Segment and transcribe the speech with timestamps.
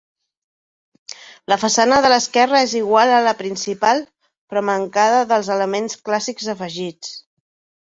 [1.53, 7.17] La façana de l'esquerra és igual a la principal però mancada dels elements clàssics afegits.